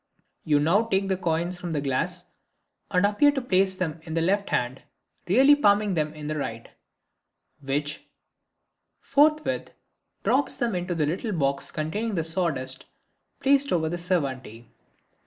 You 0.43 0.59
now 0.59 0.85
take 0.85 1.09
the 1.09 1.15
coins 1.15 1.59
from 1.59 1.73
the 1.73 1.79
glass 1.79 2.25
and 2.89 3.05
appear 3.05 3.29
to 3.33 3.39
place 3.39 3.75
them 3.75 3.99
in 4.01 4.15
the 4.15 4.21
left 4.21 4.49
hand, 4.49 4.81
really 5.27 5.55
palming 5.55 5.93
them 5.93 6.11
in 6.15 6.25
the 6.25 6.39
right, 6.39 6.69
which 7.61 8.07
forthwith 8.99 9.69
drops 10.23 10.55
them 10.55 10.73
into 10.73 10.95
a 10.95 11.05
little 11.05 11.33
box 11.33 11.69
containing 11.71 12.23
sawdust 12.23 12.87
placed 13.41 13.71
on 13.71 13.87
the 13.91 13.99
servante. 13.99 14.67